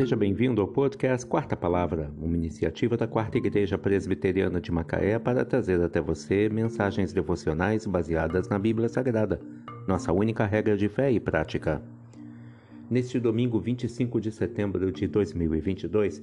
[0.00, 5.44] Seja bem-vindo ao podcast Quarta Palavra, uma iniciativa da Quarta Igreja Presbiteriana de Macaé para
[5.44, 9.38] trazer até você mensagens devocionais baseadas na Bíblia Sagrada,
[9.86, 11.82] nossa única regra de fé e prática.
[12.88, 16.22] Neste domingo 25 de setembro de 2022,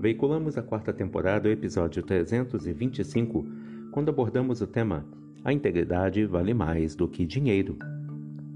[0.00, 3.44] veiculamos a quarta temporada, o episódio 325,
[3.90, 5.04] quando abordamos o tema
[5.44, 7.76] A integridade vale mais do que dinheiro.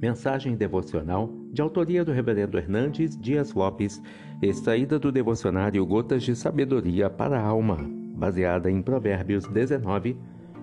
[0.02, 4.02] Mensagem devocional de autoria do Reverendo Hernandes Dias Lopes,
[4.42, 7.78] extraída do devocionário Gotas de Sabedoria para a Alma,
[8.16, 10.16] baseada em Provérbios 19,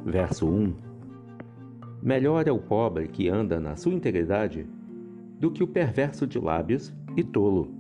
[0.06, 0.74] verso 1.
[2.04, 4.68] Melhor é o pobre que anda na sua integridade
[5.40, 7.74] do que o perverso de lábios e tolo.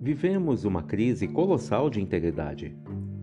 [0.00, 2.74] Vivemos uma crise colossal de integridade.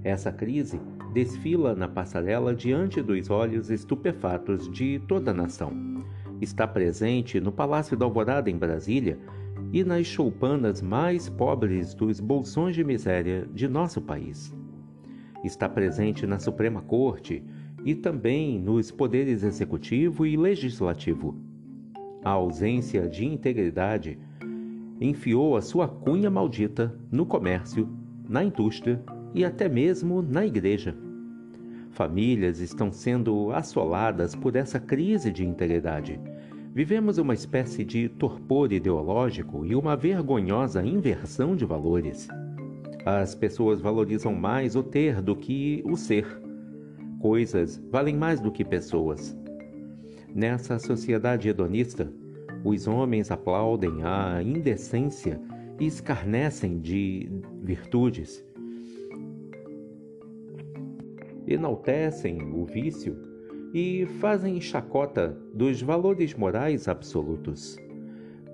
[0.04, 0.80] Essa crise
[1.12, 5.92] desfila na passarela diante dos olhos estupefatos de toda a nação
[6.42, 9.20] está presente no Palácio da Alvorada em Brasília
[9.72, 14.54] e nas choupanas mais pobres dos bolsões de miséria de nosso país.
[15.44, 17.44] Está presente na Suprema Corte
[17.86, 21.36] e também nos poderes executivo e legislativo.
[22.24, 24.20] A ausência de integridade
[25.00, 27.90] enfiou a sua cunha maldita no comércio,
[28.28, 29.02] na indústria
[29.34, 30.96] e até mesmo na igreja.
[31.92, 36.20] Famílias estão sendo assoladas por essa crise de integridade
[36.74, 42.30] Vivemos uma espécie de torpor ideológico e uma vergonhosa inversão de valores.
[43.06, 46.26] As pessoas valorizam mais o ter do que o ser.
[47.20, 49.38] Coisas valem mais do que pessoas.
[50.34, 52.10] Nessa sociedade hedonista,
[52.64, 55.42] os homens aplaudem a indecência
[55.78, 57.30] e escarnecem de
[57.62, 58.46] virtudes.
[61.52, 63.18] Enaltecem o vício
[63.74, 67.78] e fazem chacota dos valores morais absolutos.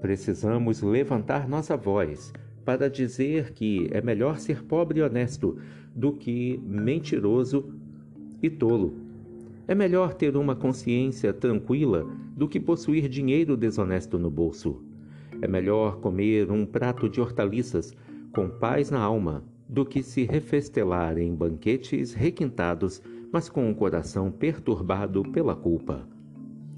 [0.02, 2.34] Precisamos levantar nossa voz
[2.66, 5.60] para dizer que é melhor ser pobre e honesto
[5.96, 7.72] do que mentiroso
[8.42, 8.96] e tolo.
[9.68, 12.04] É melhor ter uma consciência tranquila
[12.36, 14.82] do que possuir dinheiro desonesto no bolso.
[15.40, 17.94] É melhor comer um prato de hortaliças
[18.34, 23.02] com paz na alma do que se refestelar em banquetes requintados
[23.32, 26.08] mas com o coração perturbado pela culpa.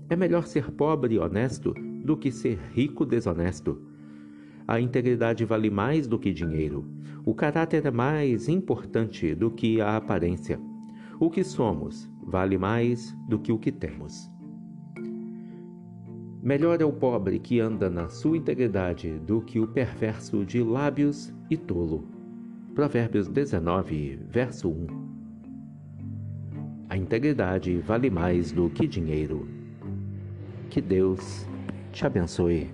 [0.10, 1.74] É melhor ser pobre e honesto
[2.04, 3.82] do que ser rico desonesto.
[4.68, 6.86] A integridade vale mais do que dinheiro.
[7.26, 10.60] O caráter é mais importante do que a aparência.
[11.20, 14.30] O que somos vale mais do que o que temos.
[16.42, 21.34] Melhor é o pobre que anda na sua integridade do que o perverso de lábios
[21.50, 22.19] e tolo.
[22.80, 24.88] Provérbios 19, verso 1.
[26.88, 29.50] A integridade vale mais do que dinheiro.
[30.70, 31.46] Que Deus
[31.92, 32.72] te abençoe.